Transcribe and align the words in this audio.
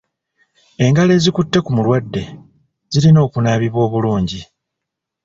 Engalo 0.85 1.11
ezikutte 1.17 1.57
ku 1.61 1.69
mulwadde 1.75 2.23
zirina 2.91 3.19
okunaabibwa 3.27 3.79
obulungi. 3.87 4.41